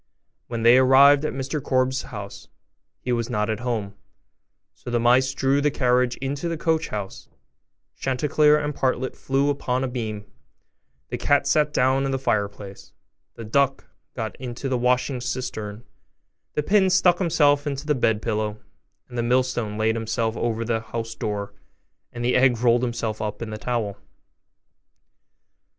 When 0.47 0.63
they 0.63 0.79
arrived 0.79 1.25
at 1.25 1.33
Mr 1.33 1.61
Korbes's 1.61 2.09
house, 2.09 2.47
he 3.01 3.11
was 3.11 3.29
not 3.29 3.51
at 3.51 3.59
home; 3.59 3.93
so 4.73 4.89
the 4.89 4.99
mice 4.99 5.31
drew 5.31 5.61
the 5.61 5.69
carriage 5.69 6.17
into 6.17 6.49
the 6.49 6.57
coach 6.57 6.87
house, 6.87 7.29
Chanticleer 7.99 8.57
and 8.57 8.73
Partlet 8.73 9.15
flew 9.15 9.51
upon 9.51 9.83
a 9.83 9.87
beam, 9.87 10.25
the 11.09 11.19
cat 11.19 11.45
sat 11.45 11.71
down 11.71 12.03
in 12.05 12.09
the 12.09 12.17
fireplace, 12.17 12.93
the 13.35 13.43
duck 13.43 13.85
got 14.15 14.35
into 14.37 14.67
the 14.67 14.75
washing 14.79 15.21
cistern, 15.21 15.83
the 16.55 16.63
pin 16.63 16.89
stuck 16.89 17.19
himself 17.19 17.67
into 17.67 17.85
the 17.85 17.93
bed 17.93 18.23
pillow, 18.23 18.57
the 19.07 19.21
millstone 19.21 19.77
laid 19.77 19.93
himself 19.93 20.35
over 20.35 20.65
the 20.65 20.79
house 20.79 21.13
door, 21.13 21.53
and 22.11 22.25
the 22.25 22.35
egg 22.35 22.57
rolled 22.57 22.81
himself 22.81 23.21
up 23.21 23.39
in 23.43 23.51
the 23.51 23.57
towel. 23.59 23.99